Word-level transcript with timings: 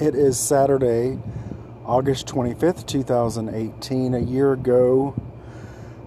It 0.00 0.14
is 0.14 0.38
Saturday, 0.38 1.18
August 1.84 2.26
25th, 2.26 2.86
2018. 2.86 4.14
A 4.14 4.18
year 4.18 4.54
ago, 4.54 5.14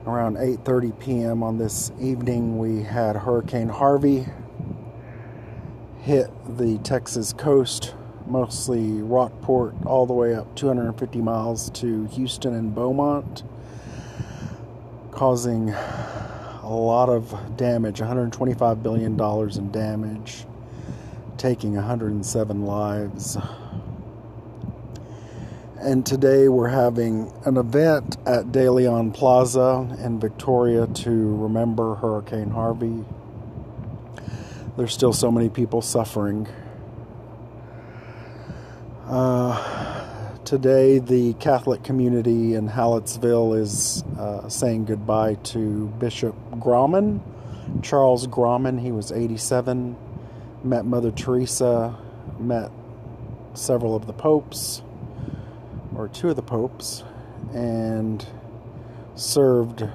around 0.08 0.38
8:30 0.38 1.00
p.m. 1.00 1.44
on 1.44 1.60
this 1.60 1.92
evening, 2.02 2.58
we 2.58 2.82
had 2.82 3.16
Hurricane 3.16 3.70
Harvey 3.70 4.26
hit 6.02 6.32
the 6.58 6.80
Texas 6.80 7.34
coast, 7.34 7.94
mostly 8.26 9.00
Rockport, 9.04 9.76
all 9.86 10.08
the 10.08 10.14
way 10.14 10.34
up 10.34 10.56
250 10.56 11.22
miles 11.22 11.70
to 11.70 12.06
Houston 12.08 12.56
and 12.56 12.74
Beaumont, 12.74 13.44
causing 15.12 15.70
a 15.70 16.68
lot 16.68 17.10
of 17.10 17.56
damage, 17.58 18.00
125 18.00 18.82
billion 18.82 19.16
dollars 19.16 19.58
in 19.58 19.70
damage, 19.72 20.48
taking 21.38 21.76
107 21.76 22.66
lives. 22.66 23.38
And 25.84 26.06
today 26.06 26.48
we're 26.48 26.70
having 26.70 27.30
an 27.44 27.58
event 27.58 28.16
at 28.26 28.54
De 28.54 28.72
Leon 28.72 29.12
Plaza 29.12 29.98
in 30.02 30.18
Victoria 30.18 30.88
to 30.88 31.10
remember 31.36 31.96
Hurricane 31.96 32.52
Harvey. 32.52 33.04
There's 34.78 34.94
still 34.94 35.12
so 35.12 35.30
many 35.30 35.50
people 35.50 35.82
suffering. 35.82 36.48
Uh, 39.08 40.40
today, 40.46 41.00
the 41.00 41.34
Catholic 41.34 41.84
community 41.84 42.54
in 42.54 42.70
Hallettsville 42.70 43.60
is 43.60 44.04
uh, 44.18 44.48
saying 44.48 44.86
goodbye 44.86 45.34
to 45.52 45.88
Bishop 46.00 46.34
Grahmann, 46.62 47.22
Charles 47.82 48.26
Grahmann. 48.28 48.78
He 48.78 48.94
was 48.94 49.12
87, 49.12 49.98
met 50.64 50.86
Mother 50.86 51.12
Teresa, 51.12 51.98
met 52.40 52.72
several 53.54 53.98
of 53.98 54.08
the 54.08 54.14
popes 54.14 54.82
or 55.96 56.08
two 56.08 56.30
of 56.30 56.36
the 56.36 56.42
popes, 56.42 57.04
and 57.54 58.26
served 59.16 59.88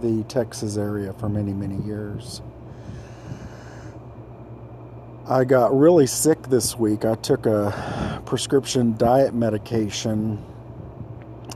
the 0.00 0.24
Texas 0.24 0.76
area 0.76 1.12
for 1.12 1.28
many, 1.28 1.52
many 1.52 1.76
years. 1.84 2.42
I 5.28 5.44
got 5.44 5.76
really 5.76 6.06
sick 6.06 6.44
this 6.44 6.78
week. 6.78 7.04
I 7.04 7.16
took 7.16 7.46
a 7.46 8.22
prescription 8.26 8.96
diet 8.96 9.34
medication 9.34 10.44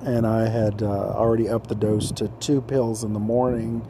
and 0.03 0.27
I 0.27 0.49
had 0.49 0.83
uh, 0.83 0.89
already 0.89 1.49
upped 1.49 1.69
the 1.69 1.75
dose 1.75 2.11
to 2.13 2.29
two 2.41 2.63
pills 2.63 3.05
in 3.05 3.13
the 3.13 3.21
morning. 3.21 3.87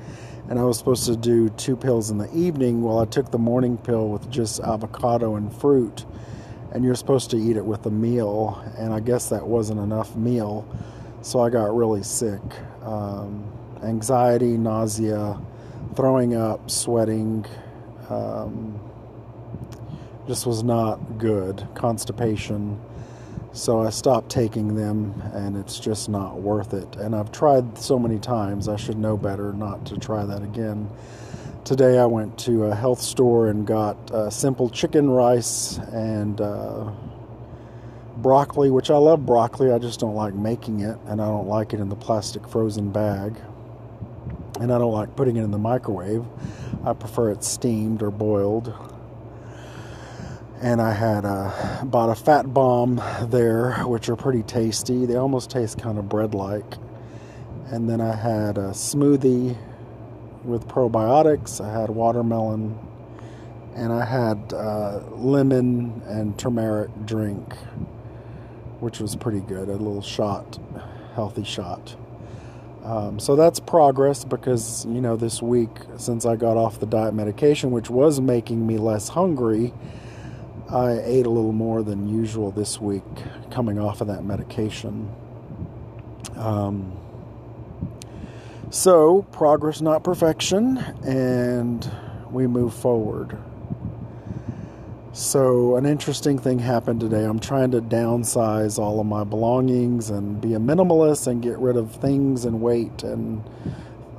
And 0.48 0.58
I 0.58 0.64
was 0.64 0.76
supposed 0.78 1.06
to 1.06 1.16
do 1.16 1.48
two 1.50 1.76
pills 1.76 2.10
in 2.10 2.18
the 2.18 2.30
evening. 2.34 2.82
Well, 2.82 2.98
I 2.98 3.04
took 3.04 3.30
the 3.30 3.38
morning 3.38 3.78
pill 3.78 4.08
with 4.08 4.28
just 4.30 4.60
avocado 4.60 5.36
and 5.36 5.54
fruit 5.54 6.04
and 6.72 6.84
you're 6.84 6.94
supposed 6.94 7.30
to 7.30 7.36
eat 7.36 7.56
it 7.56 7.64
with 7.64 7.86
a 7.86 7.90
meal, 7.90 8.62
and 8.78 8.92
I 8.92 9.00
guess 9.00 9.28
that 9.30 9.46
wasn't 9.46 9.80
enough 9.80 10.14
meal, 10.16 10.66
so 11.22 11.40
I 11.40 11.50
got 11.50 11.74
really 11.74 12.02
sick. 12.02 12.40
Um, 12.82 13.50
anxiety, 13.82 14.56
nausea, 14.56 15.40
throwing 15.96 16.36
up, 16.36 16.70
sweating, 16.70 17.44
um, 18.08 18.78
just 20.26 20.46
was 20.46 20.62
not 20.62 21.18
good. 21.18 21.66
Constipation. 21.74 22.80
So 23.52 23.80
I 23.80 23.90
stopped 23.90 24.30
taking 24.30 24.76
them, 24.76 25.20
and 25.34 25.56
it's 25.56 25.80
just 25.80 26.08
not 26.08 26.40
worth 26.40 26.72
it. 26.72 26.94
And 26.96 27.16
I've 27.16 27.32
tried 27.32 27.76
so 27.78 27.98
many 27.98 28.20
times, 28.20 28.68
I 28.68 28.76
should 28.76 28.96
know 28.96 29.16
better 29.16 29.52
not 29.52 29.86
to 29.86 29.98
try 29.98 30.24
that 30.24 30.42
again. 30.42 30.88
Today 31.64 31.98
I 31.98 32.06
went 32.06 32.38
to 32.40 32.64
a 32.64 32.74
health 32.74 33.02
store 33.02 33.48
and 33.48 33.66
got 33.66 34.10
uh, 34.10 34.30
simple 34.30 34.70
chicken 34.70 35.10
rice 35.10 35.76
and 35.92 36.40
uh, 36.40 36.90
broccoli, 38.16 38.70
which 38.70 38.90
I 38.90 38.96
love 38.96 39.26
broccoli. 39.26 39.70
I 39.70 39.78
just 39.78 40.00
don't 40.00 40.14
like 40.14 40.34
making 40.34 40.80
it, 40.80 40.98
and 41.06 41.20
I 41.20 41.26
don't 41.26 41.46
like 41.46 41.74
it 41.74 41.78
in 41.78 41.90
the 41.90 41.96
plastic 41.96 42.48
frozen 42.48 42.90
bag. 42.90 43.36
And 44.58 44.72
I 44.72 44.78
don't 44.78 44.92
like 44.92 45.14
putting 45.14 45.36
it 45.36 45.44
in 45.44 45.50
the 45.50 45.58
microwave. 45.58 46.24
I 46.84 46.94
prefer 46.94 47.30
it 47.30 47.44
steamed 47.44 48.02
or 48.02 48.10
boiled. 48.10 48.74
And 50.62 50.80
I 50.80 50.92
had 50.92 51.24
uh, 51.26 51.84
bought 51.84 52.08
a 52.08 52.14
fat 52.14 52.52
bomb 52.52 53.02
there, 53.24 53.74
which 53.84 54.08
are 54.08 54.16
pretty 54.16 54.42
tasty. 54.42 55.04
They 55.04 55.16
almost 55.16 55.50
taste 55.50 55.78
kind 55.78 55.98
of 55.98 56.08
bread 56.08 56.34
like. 56.34 56.74
And 57.66 57.88
then 57.88 58.00
I 58.00 58.16
had 58.16 58.56
a 58.58 58.70
smoothie 58.70 59.56
with 60.44 60.66
probiotics. 60.68 61.60
I 61.64 61.80
had 61.80 61.90
watermelon, 61.90 62.78
and 63.74 63.92
I 63.92 64.04
had 64.04 64.52
uh, 64.52 65.00
lemon 65.12 66.02
and 66.06 66.38
turmeric 66.38 66.90
drink, 67.06 67.54
which 68.80 69.00
was 69.00 69.16
pretty 69.16 69.40
good. 69.40 69.68
A 69.68 69.72
little 69.72 70.02
shot, 70.02 70.58
healthy 71.14 71.44
shot. 71.44 71.96
Um, 72.84 73.20
so 73.20 73.36
that's 73.36 73.60
progress 73.60 74.24
because, 74.24 74.86
you 74.86 75.02
know, 75.02 75.16
this 75.16 75.42
week, 75.42 75.70
since 75.98 76.24
I 76.24 76.36
got 76.36 76.56
off 76.56 76.80
the 76.80 76.86
diet 76.86 77.12
medication, 77.12 77.70
which 77.70 77.90
was 77.90 78.20
making 78.20 78.66
me 78.66 78.78
less 78.78 79.10
hungry, 79.10 79.74
I 80.70 80.92
ate 81.00 81.26
a 81.26 81.30
little 81.30 81.52
more 81.52 81.82
than 81.82 82.08
usual 82.08 82.52
this 82.52 82.80
week 82.80 83.02
coming 83.50 83.78
off 83.78 84.00
of 84.00 84.06
that 84.06 84.24
medication. 84.24 85.10
Um, 86.36 86.96
so, 88.70 89.22
progress, 89.32 89.80
not 89.80 90.04
perfection, 90.04 90.78
and 91.04 91.90
we 92.30 92.46
move 92.46 92.72
forward. 92.72 93.36
So, 95.12 95.74
an 95.74 95.86
interesting 95.86 96.38
thing 96.38 96.60
happened 96.60 97.00
today. 97.00 97.24
I'm 97.24 97.40
trying 97.40 97.72
to 97.72 97.80
downsize 97.80 98.78
all 98.78 99.00
of 99.00 99.06
my 99.06 99.24
belongings 99.24 100.08
and 100.08 100.40
be 100.40 100.54
a 100.54 100.60
minimalist 100.60 101.26
and 101.26 101.42
get 101.42 101.58
rid 101.58 101.76
of 101.76 101.90
things 101.96 102.44
and 102.44 102.60
weight 102.60 103.02
and 103.02 103.42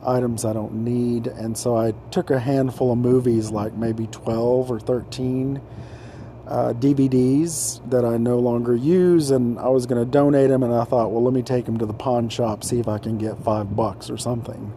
items 0.05 0.43
I 0.43 0.51
don't 0.51 0.83
need. 0.83 1.27
And 1.27 1.57
so, 1.57 1.77
I 1.77 1.93
took 2.11 2.29
a 2.29 2.39
handful 2.39 2.91
of 2.91 2.97
movies, 2.97 3.51
like 3.51 3.73
maybe 3.75 4.07
12 4.07 4.69
or 4.69 4.81
13 4.81 5.61
uh, 6.51 6.73
DVDs 6.73 7.89
that 7.89 8.03
I 8.03 8.17
no 8.17 8.37
longer 8.37 8.75
use, 8.75 9.31
and 9.31 9.57
I 9.57 9.69
was 9.69 9.85
going 9.85 10.03
to 10.03 10.09
donate 10.09 10.49
them. 10.49 10.63
And 10.63 10.73
I 10.73 10.83
thought, 10.83 11.09
well, 11.09 11.23
let 11.23 11.33
me 11.33 11.41
take 11.41 11.65
them 11.65 11.77
to 11.77 11.85
the 11.85 11.93
pawn 11.93 12.27
shop, 12.27 12.65
see 12.65 12.77
if 12.77 12.89
I 12.89 12.97
can 12.97 13.17
get 13.17 13.41
five 13.41 13.73
bucks 13.73 14.09
or 14.09 14.17
something. 14.17 14.73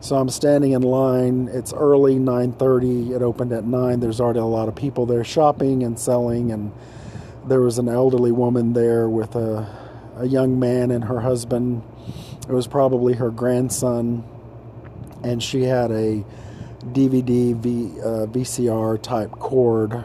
So 0.00 0.16
I'm 0.16 0.30
standing 0.30 0.72
in 0.72 0.80
line. 0.80 1.50
It's 1.52 1.72
early, 1.74 2.16
9:30. 2.16 3.14
It 3.14 3.20
opened 3.20 3.52
at 3.52 3.64
nine. 3.64 4.00
There's 4.00 4.20
already 4.20 4.40
a 4.40 4.46
lot 4.46 4.68
of 4.68 4.74
people 4.74 5.04
there 5.04 5.22
shopping 5.22 5.82
and 5.82 5.98
selling, 5.98 6.50
and 6.50 6.72
there 7.46 7.60
was 7.60 7.78
an 7.78 7.90
elderly 7.90 8.32
woman 8.32 8.72
there 8.72 9.06
with 9.08 9.36
a 9.36 9.68
a 10.16 10.26
young 10.26 10.58
man 10.58 10.90
and 10.90 11.04
her 11.04 11.20
husband. 11.20 11.82
It 12.48 12.52
was 12.52 12.66
probably 12.66 13.14
her 13.14 13.30
grandson, 13.30 14.24
and 15.22 15.42
she 15.42 15.64
had 15.64 15.90
a 15.90 16.24
DVD 16.84 17.54
v, 17.54 18.00
uh, 18.00 18.26
VCR 18.26 19.00
type 19.00 19.30
cord 19.32 20.04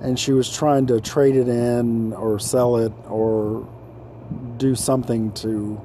and 0.00 0.18
she 0.18 0.32
was 0.32 0.54
trying 0.54 0.86
to 0.86 1.00
trade 1.00 1.36
it 1.36 1.48
in 1.48 2.12
or 2.14 2.38
sell 2.38 2.76
it 2.76 2.92
or 3.08 3.68
do 4.56 4.74
something 4.74 5.32
to 5.32 5.80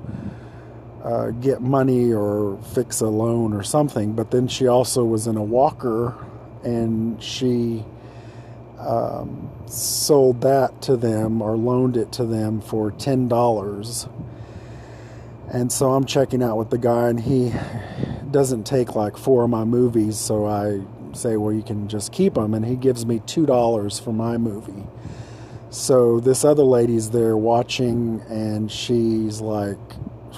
uh, 1.03 1.29
get 1.31 1.61
money 1.61 2.11
or 2.11 2.57
fix 2.73 3.01
a 3.01 3.07
loan 3.07 3.53
or 3.53 3.63
something. 3.63 4.13
But 4.13 4.31
then 4.31 4.47
she 4.47 4.67
also 4.67 5.03
was 5.03 5.27
in 5.27 5.37
a 5.37 5.43
walker 5.43 6.15
and 6.63 7.21
she 7.21 7.85
um, 8.79 9.49
sold 9.67 10.41
that 10.41 10.81
to 10.83 10.97
them 10.97 11.41
or 11.41 11.57
loaned 11.57 11.97
it 11.97 12.11
to 12.13 12.25
them 12.25 12.61
for 12.61 12.91
$10. 12.91 14.09
And 15.51 15.71
so 15.71 15.91
I'm 15.91 16.05
checking 16.05 16.41
out 16.41 16.57
with 16.57 16.69
the 16.69 16.77
guy, 16.77 17.07
and 17.07 17.19
he 17.19 17.53
doesn't 18.31 18.65
take 18.65 18.95
like 18.95 19.15
four 19.15 19.43
of 19.43 19.49
my 19.49 19.63
movies, 19.63 20.17
so 20.17 20.45
I 20.45 20.81
say, 21.15 21.37
well, 21.37 21.53
you 21.53 21.63
can 21.63 21.87
just 21.87 22.11
keep 22.11 22.35
them. 22.35 22.53
And 22.53 22.65
he 22.65 22.75
gives 22.75 23.05
me 23.05 23.19
$2 23.19 24.01
for 24.01 24.13
my 24.13 24.37
movie. 24.37 24.85
So 25.69 26.19
this 26.19 26.45
other 26.45 26.63
lady's 26.63 27.09
there 27.09 27.35
watching, 27.35 28.22
and 28.29 28.72
she's 28.72 29.41
like, 29.41 29.78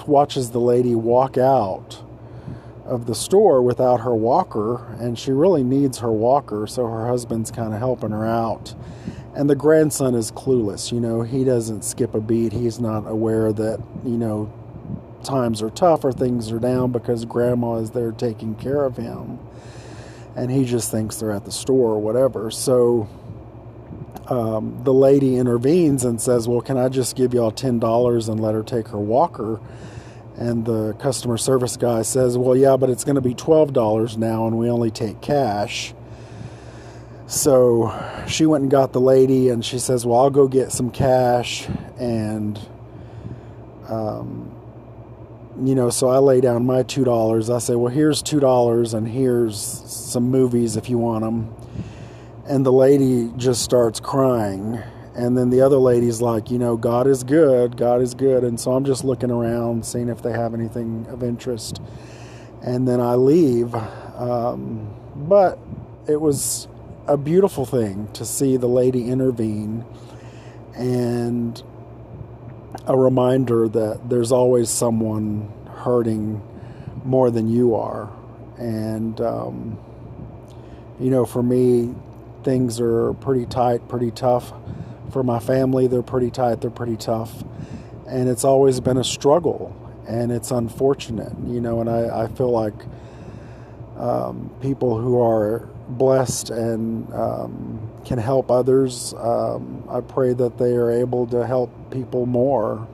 watches 0.06 0.50
the 0.50 0.58
lady 0.58 0.94
walk 0.94 1.38
out 1.38 2.02
of 2.84 3.06
the 3.06 3.14
store 3.14 3.62
without 3.62 4.00
her 4.00 4.14
walker, 4.14 4.86
and 4.98 5.18
she 5.18 5.30
really 5.30 5.62
needs 5.62 5.98
her 5.98 6.10
walker, 6.10 6.66
so 6.66 6.86
her 6.86 7.06
husband's 7.06 7.50
kind 7.50 7.72
of 7.72 7.78
helping 7.78 8.10
her 8.10 8.26
out. 8.26 8.74
And 9.34 9.48
the 9.48 9.54
grandson 9.54 10.14
is 10.14 10.32
clueless, 10.32 10.90
you 10.90 10.98
know, 10.98 11.22
he 11.22 11.44
doesn't 11.44 11.84
skip 11.84 12.14
a 12.14 12.20
beat. 12.20 12.52
He's 12.52 12.80
not 12.80 13.06
aware 13.06 13.52
that, 13.52 13.80
you 14.04 14.16
know, 14.16 14.52
times 15.22 15.62
are 15.62 15.70
tough 15.70 16.04
or 16.04 16.12
things 16.12 16.50
are 16.50 16.58
down 16.58 16.90
because 16.90 17.24
grandma 17.24 17.76
is 17.76 17.90
there 17.90 18.10
taking 18.10 18.54
care 18.54 18.84
of 18.84 18.96
him 18.96 19.38
and 20.38 20.52
he 20.52 20.64
just 20.64 20.90
thinks 20.90 21.16
they're 21.16 21.32
at 21.32 21.44
the 21.44 21.52
store 21.52 21.90
or 21.90 21.98
whatever. 21.98 22.50
So 22.52 23.08
um, 24.28 24.82
the 24.84 24.94
lady 24.94 25.36
intervenes 25.36 26.04
and 26.04 26.20
says, 26.20 26.46
Well, 26.46 26.60
can 26.60 26.78
I 26.78 26.88
just 26.88 27.16
give 27.16 27.34
y'all 27.34 27.50
$10 27.50 28.28
and 28.28 28.40
let 28.40 28.54
her 28.54 28.62
take 28.62 28.88
her 28.88 28.98
walker? 28.98 29.60
And 30.36 30.64
the 30.64 30.92
customer 31.00 31.38
service 31.38 31.76
guy 31.76 32.02
says, 32.02 32.38
Well, 32.38 32.56
yeah, 32.56 32.76
but 32.76 32.88
it's 32.88 33.02
going 33.02 33.16
to 33.16 33.20
be 33.20 33.34
$12 33.34 34.16
now 34.16 34.46
and 34.46 34.56
we 34.56 34.70
only 34.70 34.92
take 34.92 35.20
cash. 35.20 35.92
So 37.26 37.92
she 38.28 38.46
went 38.46 38.62
and 38.62 38.70
got 38.70 38.94
the 38.94 39.02
lady, 39.02 39.50
and 39.50 39.62
she 39.62 39.78
says, 39.78 40.06
Well, 40.06 40.18
I'll 40.18 40.30
go 40.30 40.48
get 40.48 40.72
some 40.72 40.90
cash. 40.90 41.68
And, 41.98 42.58
um, 43.86 44.50
you 45.60 45.74
know, 45.74 45.90
so 45.90 46.08
I 46.08 46.18
lay 46.18 46.40
down 46.40 46.66
my 46.66 46.82
$2. 46.82 47.54
I 47.54 47.58
say, 47.58 47.74
Well, 47.74 47.92
here's 47.92 48.22
$2, 48.22 48.94
and 48.94 49.08
here's 49.08 49.60
some 49.60 50.30
movies 50.30 50.76
if 50.76 50.88
you 50.88 50.98
want 50.98 51.24
them. 51.24 51.54
And 52.46 52.64
the 52.64 52.72
lady 52.72 53.30
just 53.36 53.62
starts 53.62 54.00
crying. 54.00 54.82
And 55.14 55.36
then 55.36 55.50
the 55.50 55.60
other 55.60 55.78
lady's 55.78 56.20
like, 56.20 56.50
You 56.50 56.58
know, 56.58 56.76
God 56.76 57.06
is 57.06 57.24
good, 57.24 57.76
God 57.76 58.00
is 58.00 58.14
good. 58.14 58.44
And 58.44 58.58
so 58.58 58.72
I'm 58.72 58.84
just 58.84 59.04
looking 59.04 59.30
around, 59.30 59.84
seeing 59.84 60.08
if 60.08 60.22
they 60.22 60.32
have 60.32 60.54
anything 60.54 61.06
of 61.08 61.22
interest. 61.22 61.80
And 62.62 62.86
then 62.86 63.00
I 63.00 63.14
leave. 63.14 63.74
Um, 63.74 64.94
but 65.14 65.58
it 66.08 66.20
was 66.20 66.68
a 67.06 67.16
beautiful 67.16 67.64
thing 67.64 68.08
to 68.12 68.24
see 68.24 68.56
the 68.56 68.66
lady 68.66 69.08
intervene 69.08 69.84
and 70.74 71.62
a 72.88 72.96
reminder 72.96 73.68
that 73.68 74.08
there's 74.08 74.32
always 74.32 74.70
someone 74.70 75.52
hurting 75.68 76.42
more 77.04 77.30
than 77.30 77.46
you 77.48 77.74
are. 77.74 78.10
And, 78.56 79.20
um, 79.20 79.78
you 80.98 81.10
know, 81.10 81.26
for 81.26 81.42
me, 81.42 81.94
things 82.42 82.80
are 82.80 83.12
pretty 83.14 83.44
tight, 83.44 83.88
pretty 83.88 84.10
tough. 84.10 84.52
For 85.12 85.22
my 85.22 85.38
family, 85.38 85.86
they're 85.86 86.02
pretty 86.02 86.30
tight, 86.30 86.62
they're 86.62 86.70
pretty 86.70 86.96
tough. 86.96 87.44
And 88.06 88.28
it's 88.28 88.44
always 88.44 88.80
been 88.80 88.96
a 88.96 89.04
struggle, 89.04 89.76
and 90.08 90.32
it's 90.32 90.50
unfortunate, 90.50 91.32
you 91.46 91.60
know, 91.60 91.80
and 91.80 91.90
I, 91.90 92.24
I 92.24 92.26
feel 92.28 92.50
like 92.50 92.74
um, 93.98 94.50
people 94.62 94.98
who 94.98 95.20
are 95.20 95.68
blessed 95.88 96.48
and 96.50 97.12
um, 97.12 97.87
can 98.08 98.18
help 98.18 98.50
others. 98.50 99.12
Um, 99.18 99.84
I 99.90 100.00
pray 100.00 100.32
that 100.32 100.56
they 100.56 100.72
are 100.72 100.90
able 100.90 101.26
to 101.26 101.46
help 101.46 101.70
people 101.90 102.24
more 102.24 102.88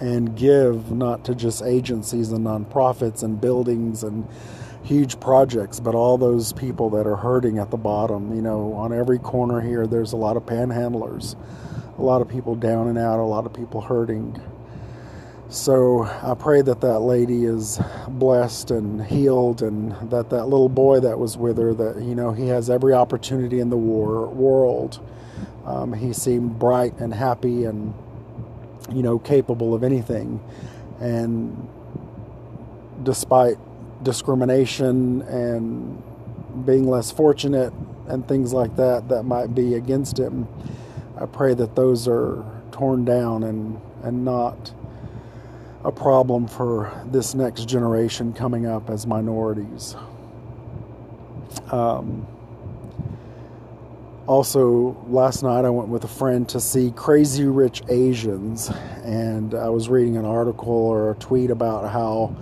and 0.00 0.34
give 0.34 0.90
not 0.90 1.26
to 1.26 1.34
just 1.34 1.62
agencies 1.62 2.32
and 2.32 2.46
nonprofits 2.46 3.22
and 3.22 3.38
buildings 3.38 4.02
and 4.02 4.26
huge 4.82 5.20
projects, 5.20 5.80
but 5.80 5.94
all 5.94 6.16
those 6.16 6.54
people 6.54 6.88
that 6.88 7.06
are 7.06 7.16
hurting 7.16 7.58
at 7.58 7.70
the 7.70 7.76
bottom. 7.76 8.34
You 8.34 8.40
know, 8.40 8.72
on 8.72 8.94
every 8.94 9.18
corner 9.18 9.60
here, 9.60 9.86
there's 9.86 10.14
a 10.14 10.16
lot 10.16 10.38
of 10.38 10.44
panhandlers, 10.44 11.36
a 11.98 12.02
lot 12.02 12.22
of 12.22 12.28
people 12.28 12.54
down 12.54 12.88
and 12.88 12.96
out, 12.96 13.18
a 13.18 13.22
lot 13.22 13.44
of 13.44 13.52
people 13.52 13.82
hurting. 13.82 14.40
So 15.50 16.04
I 16.04 16.34
pray 16.34 16.62
that 16.62 16.80
that 16.82 17.00
lady 17.00 17.44
is 17.44 17.80
blessed 18.06 18.70
and 18.70 19.04
healed, 19.04 19.62
and 19.62 19.90
that 20.08 20.30
that 20.30 20.44
little 20.44 20.68
boy 20.68 21.00
that 21.00 21.18
was 21.18 21.36
with 21.36 21.58
her, 21.58 21.74
that 21.74 22.00
you 22.00 22.14
know, 22.14 22.30
he 22.30 22.46
has 22.46 22.70
every 22.70 22.94
opportunity 22.94 23.58
in 23.58 23.68
the 23.68 23.76
war 23.76 24.28
world. 24.28 25.04
Um, 25.66 25.92
he 25.92 26.12
seemed 26.12 26.60
bright 26.60 26.94
and 27.00 27.12
happy, 27.12 27.64
and 27.64 27.92
you 28.92 29.02
know, 29.02 29.18
capable 29.18 29.74
of 29.74 29.82
anything. 29.82 30.40
And 31.00 31.68
despite 33.02 33.56
discrimination 34.04 35.22
and 35.22 36.00
being 36.64 36.88
less 36.88 37.10
fortunate 37.10 37.72
and 38.06 38.26
things 38.28 38.52
like 38.52 38.76
that 38.76 39.08
that 39.08 39.24
might 39.24 39.52
be 39.52 39.74
against 39.74 40.16
him, 40.16 40.46
I 41.20 41.26
pray 41.26 41.54
that 41.54 41.74
those 41.74 42.06
are 42.06 42.44
torn 42.70 43.04
down 43.04 43.42
and 43.42 43.80
and 44.04 44.24
not 44.24 44.74
a 45.84 45.92
problem 45.92 46.46
for 46.46 46.92
this 47.06 47.34
next 47.34 47.66
generation 47.66 48.32
coming 48.32 48.66
up 48.66 48.90
as 48.90 49.06
minorities. 49.06 49.96
Um, 51.72 52.26
also, 54.26 54.96
last 55.08 55.42
night 55.42 55.64
I 55.64 55.70
went 55.70 55.88
with 55.88 56.04
a 56.04 56.08
friend 56.08 56.48
to 56.50 56.60
see 56.60 56.92
Crazy 56.94 57.44
Rich 57.44 57.82
Asians, 57.88 58.68
and 59.04 59.54
I 59.54 59.70
was 59.70 59.88
reading 59.88 60.16
an 60.16 60.24
article 60.24 60.72
or 60.72 61.12
a 61.12 61.14
tweet 61.16 61.50
about 61.50 61.90
how 61.90 62.36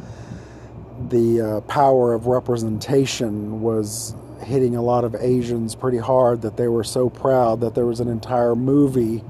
the 1.08 1.40
uh, 1.40 1.60
power 1.62 2.12
of 2.12 2.26
representation 2.26 3.62
was 3.62 4.14
hitting 4.42 4.76
a 4.76 4.82
lot 4.82 5.04
of 5.04 5.14
Asians 5.14 5.74
pretty 5.74 5.98
hard 5.98 6.42
that 6.42 6.56
they 6.56 6.68
were 6.68 6.84
so 6.84 7.08
proud 7.08 7.60
that 7.60 7.74
there 7.74 7.86
was 7.86 8.00
an 8.00 8.08
entire 8.08 8.54
movie 8.54 9.22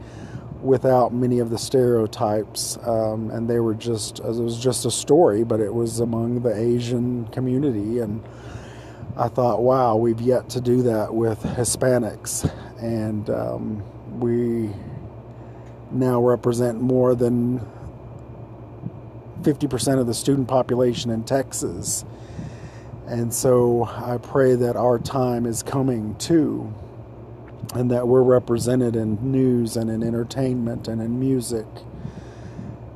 without 0.62 1.12
many 1.12 1.38
of 1.38 1.50
the 1.50 1.58
stereotypes, 1.58 2.78
um, 2.87 3.31
and 3.31 3.49
they 3.49 3.60
were 3.60 3.75
just 3.75 4.19
it 4.20 4.25
was 4.25 4.58
just 4.58 4.84
a 4.84 4.90
story, 4.90 5.44
but 5.44 5.60
it 5.60 5.72
was 5.72 6.00
among 6.00 6.43
the 6.43 6.55
Asian 6.55 7.26
community, 7.28 8.00
and 8.00 8.22
I 9.16 9.28
thought, 9.28 9.62
wow, 9.62 9.96
we've 9.96 10.20
yet 10.20 10.50
to 10.50 10.60
do 10.60 10.82
that 10.82 11.14
with 11.14 11.43
Hispanics, 11.43 12.50
and 12.81 13.28
um, 13.31 13.82
we 14.20 14.70
now 15.90 16.20
represent 16.20 16.81
more 16.81 17.14
than 17.14 17.61
50% 19.43 19.99
of 19.99 20.06
the 20.06 20.14
student 20.14 20.49
population 20.49 21.11
in 21.11 21.25
Texas. 21.25 22.04
And 23.06 23.32
so 23.32 23.84
I 23.84 24.19
pray 24.19 24.54
that 24.54 24.76
our 24.76 24.99
time 24.99 25.46
is 25.46 25.62
coming 25.62 26.14
too 26.16 26.75
and 27.75 27.91
that 27.91 28.06
we're 28.09 28.23
represented 28.23 28.97
in 28.97 29.19
news 29.31 29.76
and 29.76 29.91
in 29.91 30.03
entertainment 30.03 30.88
and 30.88 31.00
in 31.03 31.19
music. 31.20 31.67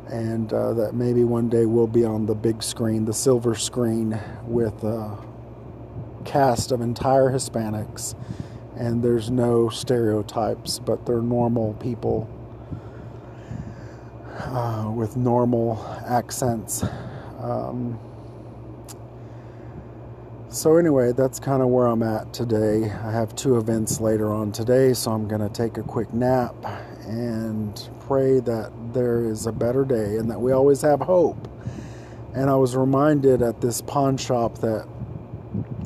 And 0.08 0.52
uh, 0.52 0.74
that 0.74 0.94
maybe 0.94 1.24
one 1.24 1.48
day 1.48 1.64
we'll 1.66 1.86
be 1.86 2.04
on 2.04 2.26
the 2.26 2.34
big 2.34 2.62
screen, 2.62 3.04
the 3.04 3.14
silver 3.14 3.54
screen, 3.54 4.18
with 4.44 4.84
a 4.84 5.16
cast 6.24 6.72
of 6.72 6.80
entire 6.80 7.30
Hispanics. 7.30 8.14
And 8.76 9.02
there's 9.02 9.30
no 9.30 9.68
stereotypes, 9.68 10.78
but 10.78 11.06
they're 11.06 11.22
normal 11.22 11.74
people 11.74 12.28
uh, 14.38 14.90
with 14.94 15.16
normal 15.16 15.84
accents. 16.06 16.84
Um, 17.40 17.98
so, 20.52 20.76
anyway, 20.76 21.12
that's 21.12 21.40
kind 21.40 21.62
of 21.62 21.68
where 21.68 21.86
I'm 21.86 22.02
at 22.02 22.34
today. 22.34 22.84
I 22.84 23.10
have 23.10 23.34
two 23.34 23.56
events 23.56 24.02
later 24.02 24.30
on 24.30 24.52
today, 24.52 24.92
so 24.92 25.10
I'm 25.10 25.26
going 25.26 25.40
to 25.40 25.48
take 25.48 25.78
a 25.78 25.82
quick 25.82 26.12
nap 26.12 26.54
and 27.06 27.88
pray 28.06 28.38
that 28.40 28.70
there 28.92 29.24
is 29.24 29.46
a 29.46 29.52
better 29.52 29.82
day 29.82 30.18
and 30.18 30.30
that 30.30 30.38
we 30.38 30.52
always 30.52 30.82
have 30.82 31.00
hope. 31.00 31.48
And 32.34 32.50
I 32.50 32.56
was 32.56 32.76
reminded 32.76 33.40
at 33.40 33.62
this 33.62 33.80
pawn 33.80 34.18
shop 34.18 34.58
that 34.58 34.86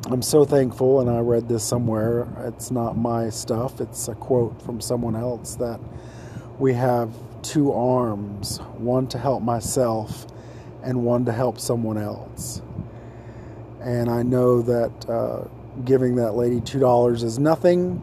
I'm 0.06 0.22
so 0.22 0.44
thankful, 0.44 1.00
and 1.00 1.08
I 1.08 1.20
read 1.20 1.48
this 1.48 1.62
somewhere. 1.62 2.26
It's 2.40 2.72
not 2.72 2.98
my 2.98 3.30
stuff, 3.30 3.80
it's 3.80 4.08
a 4.08 4.16
quote 4.16 4.60
from 4.62 4.80
someone 4.80 5.14
else 5.14 5.54
that 5.56 5.78
we 6.58 6.74
have 6.74 7.14
two 7.42 7.72
arms 7.72 8.58
one 8.78 9.06
to 9.08 9.18
help 9.18 9.44
myself 9.44 10.26
and 10.82 11.04
one 11.04 11.24
to 11.26 11.32
help 11.32 11.60
someone 11.60 11.98
else 11.98 12.62
and 13.86 14.10
I 14.10 14.22
know 14.22 14.62
that 14.62 15.08
uh, 15.08 15.48
giving 15.84 16.16
that 16.16 16.32
lady 16.32 16.60
two 16.60 16.80
dollars 16.80 17.22
is 17.22 17.38
nothing. 17.38 18.02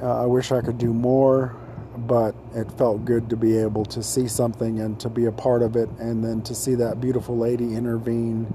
Uh, 0.00 0.22
I 0.22 0.26
wish 0.26 0.52
I 0.52 0.60
could 0.60 0.78
do 0.78 0.94
more, 0.94 1.56
but 1.96 2.36
it 2.54 2.70
felt 2.78 3.04
good 3.04 3.28
to 3.30 3.36
be 3.36 3.58
able 3.58 3.84
to 3.86 4.02
see 4.02 4.28
something 4.28 4.80
and 4.80 4.98
to 5.00 5.08
be 5.10 5.26
a 5.26 5.32
part 5.32 5.62
of 5.62 5.76
it, 5.76 5.88
and 5.98 6.24
then 6.24 6.40
to 6.42 6.54
see 6.54 6.76
that 6.76 7.00
beautiful 7.00 7.36
lady 7.36 7.74
intervene 7.74 8.46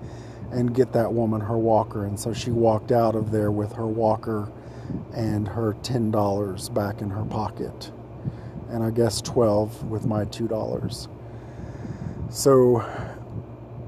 and 0.51 0.73
get 0.73 0.93
that 0.93 1.11
woman 1.13 1.41
her 1.41 1.57
walker. 1.57 2.05
And 2.05 2.17
so 2.17 2.33
she 2.33 2.51
walked 2.51 2.91
out 2.91 3.15
of 3.15 3.31
there 3.31 3.51
with 3.51 3.73
her 3.73 3.87
walker 3.87 4.49
and 5.13 5.47
her 5.49 5.75
ten 5.83 6.11
dollars 6.11 6.69
back 6.69 7.01
in 7.01 7.09
her 7.09 7.25
pocket, 7.25 7.91
and 8.69 8.83
I 8.83 8.91
guess 8.91 9.21
twelve 9.21 9.83
with 9.91 10.05
my 10.05 10.25
two 10.25 10.47
dollars. 10.47 11.09
So, 12.29 12.83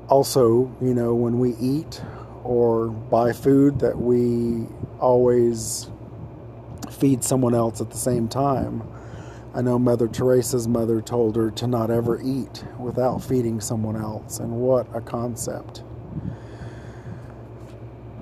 also, 0.08 0.72
you 0.82 0.94
know, 0.94 1.16
when 1.16 1.40
we 1.40 1.56
eat 1.56 2.02
or 2.46 2.90
buy 2.90 3.34
food 3.34 3.80
that 3.80 3.98
we 3.98 4.68
always 5.00 5.90
feed 6.92 7.24
someone 7.24 7.56
else 7.56 7.82
at 7.82 7.90
the 7.90 7.98
same 7.98 8.28
time. 8.28 8.84
I 9.56 9.62
know 9.62 9.80
Mother 9.80 10.08
Teresa's 10.08 10.68
mother 10.68 11.02
told 11.02 11.36
her 11.38 11.50
to 11.52 11.68
not 11.68 11.90
ever 11.90 12.22
eat 12.22 12.64
without 12.80 13.24
feeding 13.24 13.60
someone 13.60 13.96
else, 13.96 14.40
and 14.40 14.52
what 14.52 14.88
a 14.96 15.02
concept. 15.02 15.82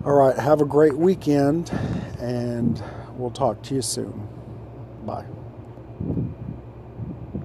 All 0.05 0.13
right, 0.13 0.37
have 0.37 0.61
a 0.61 0.65
great 0.65 0.97
weekend, 0.97 1.71
and 2.19 2.81
we'll 3.17 3.31
talk 3.31 3.61
to 3.63 3.75
you 3.75 3.81
soon. 3.81 4.27
Bye. 5.05 5.25